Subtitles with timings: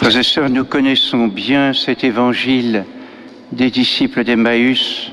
[0.00, 2.86] Frères et sœurs, nous connaissons bien cet évangile
[3.52, 5.12] des disciples d'Emmaüs.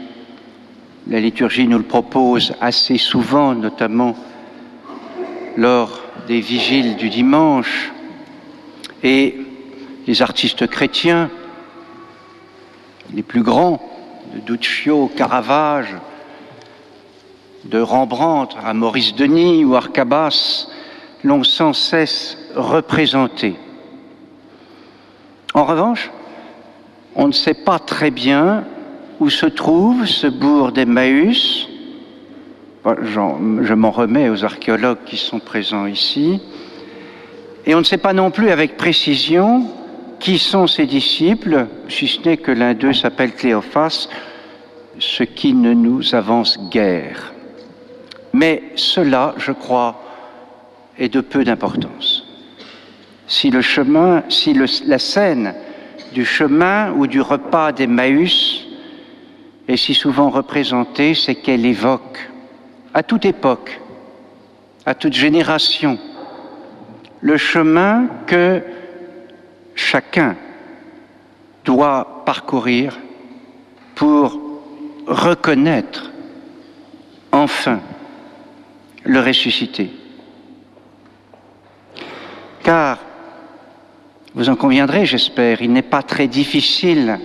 [1.10, 4.16] La liturgie nous le propose assez souvent, notamment
[5.58, 7.92] lors des vigiles du dimanche.
[9.04, 9.36] Et
[10.08, 11.30] les artistes chrétiens,
[13.14, 13.82] les plus grands,
[14.34, 15.98] de Duccio, Caravage,
[17.66, 20.70] de Rembrandt à Maurice Denis ou Arcabas,
[21.26, 23.58] l'ont sans cesse représenté.
[25.58, 26.12] En revanche,
[27.16, 28.64] on ne sait pas très bien
[29.20, 31.68] où se trouve ce bourg d'Emmaüs.
[32.86, 36.40] Je m'en remets aux archéologues qui sont présents ici.
[37.66, 39.66] Et on ne sait pas non plus avec précision
[40.20, 44.10] qui sont ses disciples, si ce n'est que l'un d'eux s'appelle Cléophas,
[45.00, 47.34] ce qui ne nous avance guère.
[48.32, 50.04] Mais cela, je crois,
[51.00, 52.27] est de peu d'importance.
[53.28, 55.54] Si le chemin, si la scène
[56.14, 58.66] du chemin ou du repas d'Emmaüs
[59.68, 62.30] est si souvent représentée, c'est qu'elle évoque
[62.94, 63.82] à toute époque,
[64.86, 66.00] à toute génération,
[67.20, 68.62] le chemin que
[69.76, 70.36] chacun
[71.66, 72.98] doit parcourir
[73.96, 74.40] pour
[75.06, 76.12] reconnaître
[77.32, 77.82] enfin
[79.04, 79.92] le ressuscité.
[84.38, 87.18] Vous en conviendrez, j'espère, il n'est pas très difficile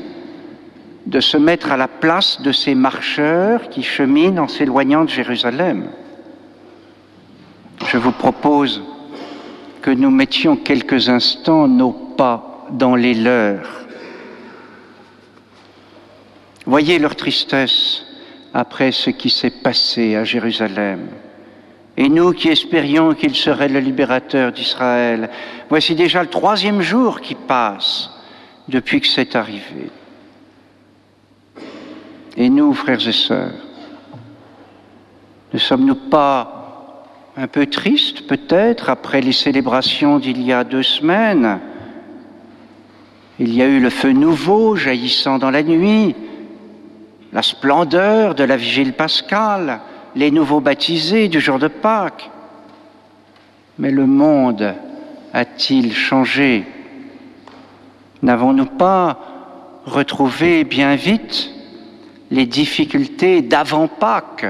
[1.04, 5.90] de se mettre à la place de ces marcheurs qui cheminent en s'éloignant de Jérusalem.
[7.86, 8.82] Je vous propose
[9.82, 13.84] que nous mettions quelques instants nos pas dans les leurs.
[16.64, 18.06] Voyez leur tristesse
[18.54, 21.08] après ce qui s'est passé à Jérusalem.
[21.96, 25.28] Et nous qui espérions qu'il serait le libérateur d'Israël,
[25.68, 28.10] voici déjà le troisième jour qui passe
[28.68, 29.90] depuis que c'est arrivé.
[32.36, 33.52] Et nous, frères et sœurs,
[35.52, 37.04] ne sommes-nous pas
[37.36, 41.60] un peu tristes peut-être après les célébrations d'il y a deux semaines?
[43.38, 46.14] Il y a eu le feu nouveau jaillissant dans la nuit,
[47.32, 49.80] la splendeur de la vigile pascale,
[50.14, 52.30] les nouveaux baptisés du jour de Pâques.
[53.78, 54.74] Mais le monde
[55.32, 56.64] a-t-il changé?
[58.22, 59.18] N'avons-nous pas
[59.86, 61.50] retrouvé bien vite
[62.30, 64.46] les difficultés d'avant Pâques?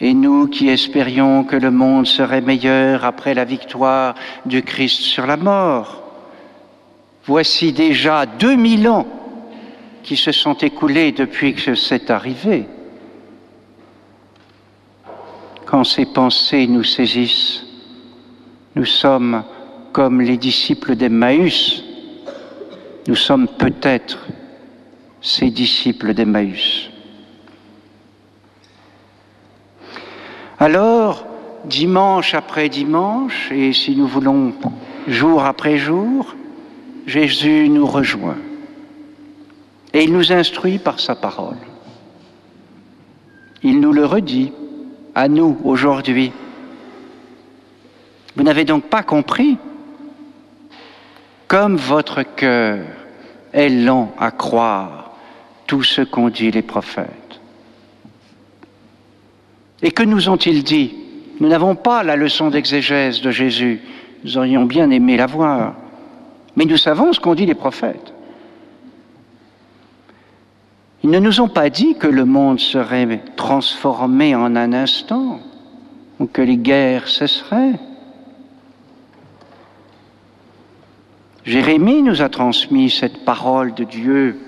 [0.00, 4.14] Et nous qui espérions que le monde serait meilleur après la victoire
[4.46, 6.02] du Christ sur la mort,
[7.26, 9.06] voici déjà 2000 ans
[10.02, 12.66] qui se sont écoulés depuis que c'est arrivé
[15.70, 17.62] quand ces pensées nous saisissent,
[18.74, 19.44] nous sommes
[19.92, 21.84] comme les disciples d'Emmaüs,
[23.06, 24.18] nous sommes peut-être
[25.20, 26.90] ces disciples d'Emmaüs.
[30.58, 31.24] Alors,
[31.66, 34.52] dimanche après dimanche, et si nous voulons
[35.06, 36.34] jour après jour,
[37.06, 38.38] Jésus nous rejoint
[39.92, 41.56] et il nous instruit par sa parole.
[43.62, 44.52] Il nous le redit
[45.14, 46.32] à nous aujourd'hui.
[48.36, 49.58] Vous n'avez donc pas compris
[51.48, 52.78] comme votre cœur
[53.52, 55.16] est lent à croire
[55.66, 57.40] tout ce qu'ont dit les prophètes.
[59.82, 60.94] Et que nous ont-ils dit?
[61.40, 63.80] Nous n'avons pas la leçon d'exégèse de Jésus,
[64.24, 65.74] nous aurions bien aimé la voir,
[66.54, 68.12] mais nous savons ce qu'ont dit les prophètes.
[71.10, 75.40] Ils ne nous ont pas dit que le monde serait transformé en un instant
[76.20, 77.80] ou que les guerres cesseraient.
[81.44, 84.38] Jérémie nous a transmis cette parole de Dieu.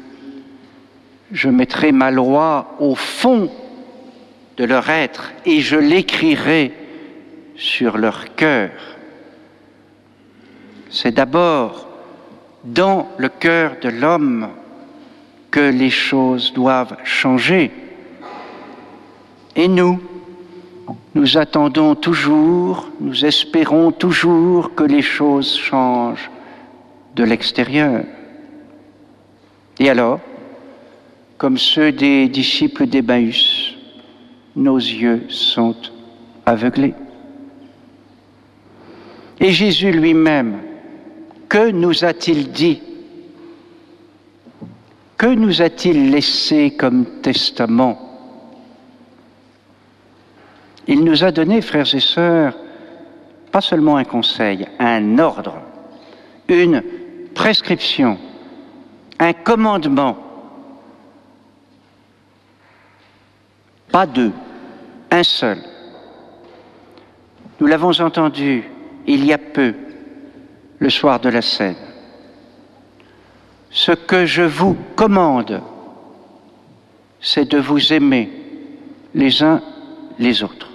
[1.33, 3.51] Je mettrai ma loi au fond
[4.57, 6.73] de leur être et je l'écrirai
[7.57, 8.71] sur leur cœur.
[10.91, 11.89] C'est d'abord
[12.63, 14.49] dans le cœur de l'homme
[15.53, 17.71] que les choses doivent changer.
[19.55, 20.01] Et nous,
[21.15, 26.31] nous attendons toujours, nous espérons toujours que les choses changent
[27.15, 28.03] de l'extérieur.
[29.79, 30.21] Et alors,
[31.37, 33.75] comme ceux des disciples d'Emmaüs,
[34.57, 35.77] nos yeux sont
[36.47, 36.95] aveuglés.
[39.39, 40.61] Et Jésus lui-même,
[41.49, 42.81] que nous a-t-il dit
[45.23, 47.97] que nous a-t-il laissé comme testament?
[50.89, 52.57] Il nous a donné, frères et sœurs,
[53.53, 55.55] pas seulement un conseil, un ordre.
[56.49, 56.83] une
[57.37, 58.19] prescription,
[59.21, 60.19] un commandement.
[63.93, 64.33] Pas deux,
[65.13, 65.59] un seul.
[67.61, 68.65] Nous l'avons entendu
[69.07, 69.73] il y a peu,
[70.81, 71.92] le soir de la scène.
[73.73, 75.63] Ce que je vous commande,
[77.21, 78.31] c'est de vous aimer
[79.15, 79.63] les uns
[80.19, 80.69] les autres.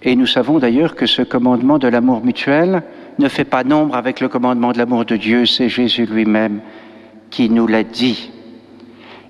[0.00, 2.84] Et nous savons d'ailleurs que ce commandement de l'amour mutuel
[3.18, 6.60] ne fait pas nombre avec le commandement de l'amour de Dieu, c'est Jésus lui-même
[7.30, 8.30] qui nous l'a dit.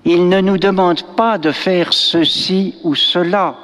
[0.05, 3.55] Il ne nous demande pas de faire ceci ou cela,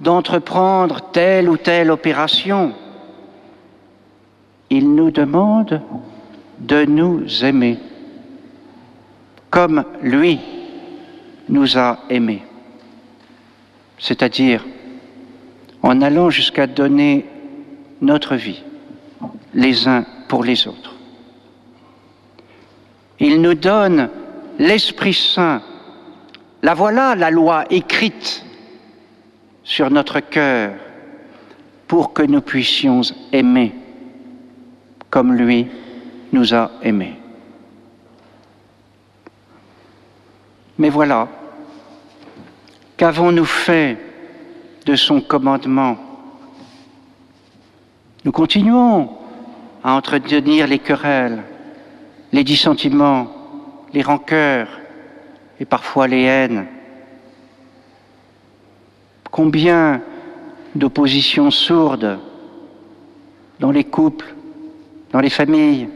[0.00, 2.72] d'entreprendre telle ou telle opération.
[4.70, 5.80] Il nous demande
[6.58, 7.78] de nous aimer
[9.50, 10.38] comme lui
[11.48, 12.42] nous a aimés,
[13.98, 14.64] c'est-à-dire
[15.82, 17.24] en allant jusqu'à donner
[18.00, 18.62] notre vie
[19.54, 20.94] les uns pour les autres.
[23.18, 24.10] Il nous donne
[24.58, 25.62] l'Esprit Saint.
[26.62, 28.44] La voilà, la loi écrite
[29.62, 30.74] sur notre cœur
[31.86, 33.00] pour que nous puissions
[33.32, 33.72] aimer
[35.16, 35.66] comme lui
[36.30, 37.16] nous a aimés.
[40.76, 41.26] Mais voilà,
[42.98, 43.96] qu'avons-nous fait
[44.84, 45.96] de son commandement?
[48.26, 49.08] Nous continuons
[49.82, 51.42] à entretenir les querelles,
[52.30, 53.32] les dissentiments,
[53.94, 54.68] les rancœurs
[55.58, 56.66] et parfois les haines.
[59.30, 60.02] Combien
[60.74, 62.18] d'oppositions sourdes
[63.58, 64.35] dans les couples,
[65.12, 65.88] dans les familles,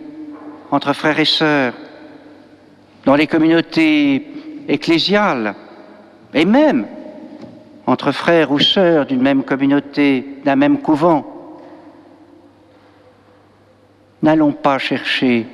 [0.71, 1.75] entre frères et sœurs,
[3.05, 4.27] dans les communautés
[4.69, 5.55] ecclésiales,
[6.35, 6.87] et même
[7.87, 11.27] entre frères ou sœurs d'une même communauté, d'un même couvent.
[14.23, 15.47] N'allons pas chercher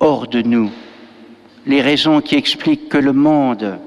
[0.00, 0.70] hors de nous
[1.66, 3.78] les raisons qui expliquent que le monde,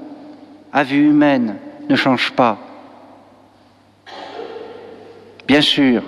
[0.72, 1.56] à vue humaine,
[1.88, 2.58] ne change pas.
[5.46, 6.02] Bien sûr,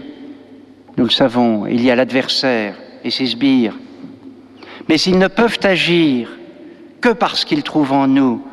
[0.97, 3.79] nous le savons, il y a l'adversaire et ses sbires,
[4.89, 6.29] mais ils ne peuvent agir
[7.01, 8.45] que parce qu'ils trouvent en nous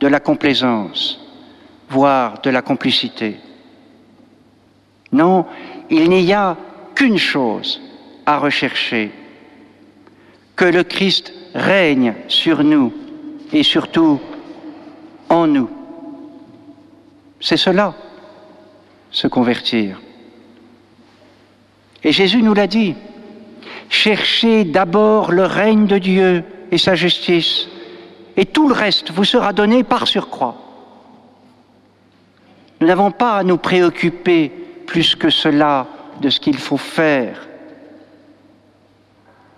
[0.00, 1.18] de la complaisance,
[1.88, 3.36] voire de la complicité.
[5.12, 5.46] Non,
[5.88, 6.58] il n'y a
[6.94, 7.80] qu'une chose
[8.26, 9.10] à rechercher,
[10.56, 12.92] que le Christ règne sur nous
[13.50, 14.20] et surtout
[15.30, 15.70] en nous.
[17.40, 17.94] C'est cela,
[19.10, 20.02] se convertir.
[22.04, 22.94] Et Jésus nous l'a dit,
[23.88, 27.68] cherchez d'abord le règne de Dieu et sa justice,
[28.36, 30.56] et tout le reste vous sera donné par surcroît.
[32.80, 34.52] Nous n'avons pas à nous préoccuper
[34.86, 35.86] plus que cela
[36.20, 37.46] de ce qu'il faut faire.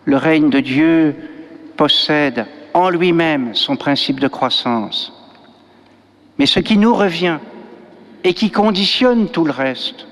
[0.05, 1.17] Le règne de Dieu
[1.77, 5.13] possède en lui-même son principe de croissance.
[6.39, 7.39] Mais ce qui nous revient
[8.25, 10.07] et qui conditionne tout le reste,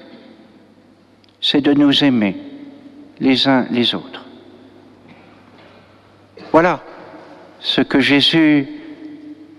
[1.41, 2.37] c'est de nous aimer
[3.21, 4.25] les uns les autres.
[6.53, 6.83] Voilà
[7.61, 8.67] ce que Jésus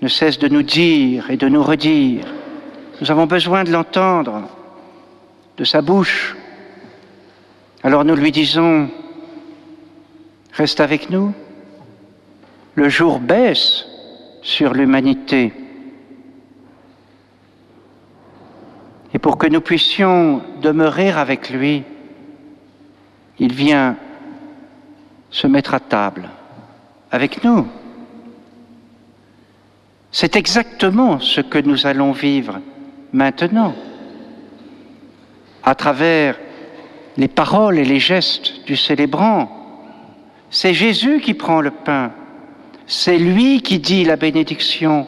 [0.02, 2.26] ne cesse de nous dire et de nous redire.
[3.02, 4.48] Nous avons besoin de l'entendre
[5.58, 6.36] de sa bouche.
[7.84, 8.90] Alors nous lui disons,
[10.54, 11.34] reste avec nous.
[12.76, 13.86] Le jour baisse
[14.42, 15.52] sur l'humanité.
[19.14, 21.84] Et pour que nous puissions demeurer avec lui,
[23.40, 23.96] il vient
[25.30, 26.30] se mettre à table
[27.12, 27.68] avec nous.
[30.12, 32.60] C'est exactement ce que nous allons vivre
[33.14, 33.76] maintenant,
[35.64, 36.38] à travers
[37.18, 39.50] les paroles et les gestes du célébrant.
[40.50, 42.12] C'est Jésus qui prend le pain,
[42.86, 45.08] c'est lui qui dit la bénédiction,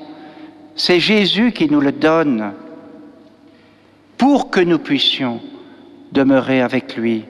[0.75, 2.53] c'est Jésus qui nous le donne
[4.17, 5.39] pour que nous puissions
[6.11, 7.25] demeurer avec lui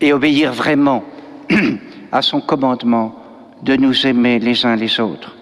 [0.00, 1.04] et obéir vraiment
[2.12, 3.16] à son commandement
[3.62, 5.36] de nous aimer les uns les autres.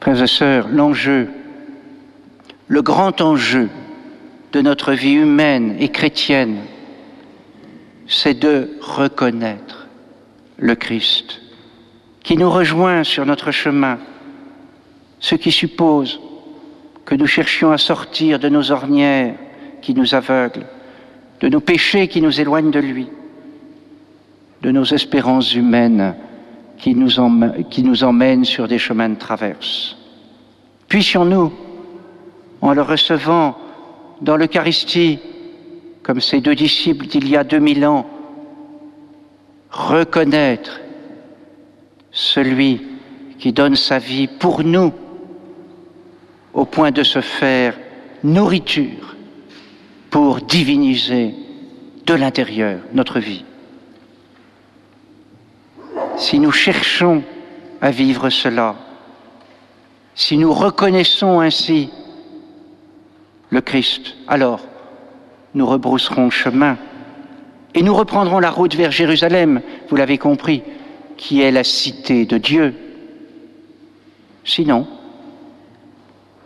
[0.00, 1.30] Frères et sœurs, l'enjeu,
[2.68, 3.68] le grand enjeu
[4.52, 6.58] de notre vie humaine et chrétienne,
[8.06, 9.88] c'est de reconnaître
[10.58, 11.40] le Christ
[12.22, 13.98] qui nous rejoint sur notre chemin,
[15.20, 16.20] ce qui suppose
[17.04, 19.34] que nous cherchions à sortir de nos ornières
[19.84, 20.66] qui nous aveuglent,
[21.40, 23.06] de nos péchés qui nous éloignent de lui,
[24.62, 26.14] de nos espérances humaines
[26.78, 27.10] qui nous,
[27.68, 29.98] qui nous emmène sur des chemins de traverse.
[30.88, 31.52] Puissions-nous,
[32.62, 33.58] en le recevant
[34.22, 35.18] dans l'Eucharistie,
[36.02, 38.06] comme ces deux disciples d'il y a 2000 ans,
[39.70, 40.80] reconnaître
[42.10, 42.80] celui
[43.38, 44.94] qui donne sa vie pour nous
[46.54, 47.74] au point de se faire
[48.22, 49.13] nourriture
[50.14, 51.34] pour diviniser
[52.06, 53.44] de l'intérieur notre vie.
[56.16, 57.24] Si nous cherchons
[57.80, 58.76] à vivre cela,
[60.14, 61.90] si nous reconnaissons ainsi
[63.50, 64.60] le Christ, alors
[65.52, 66.78] nous rebrousserons chemin
[67.74, 70.62] et nous reprendrons la route vers Jérusalem, vous l'avez compris,
[71.16, 72.72] qui est la cité de Dieu.
[74.44, 74.86] Sinon,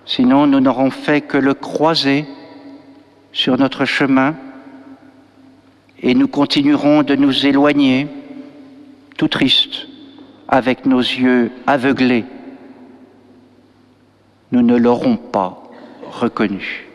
[0.07, 2.25] sinon nous n'aurons fait que le croiser
[3.39, 4.35] sur notre chemin
[6.03, 8.09] et nous continuerons de nous éloigner,
[9.17, 9.87] tout tristes,
[10.49, 12.25] avec nos yeux aveuglés.
[14.51, 15.63] Nous ne l'aurons pas
[16.11, 16.88] reconnu.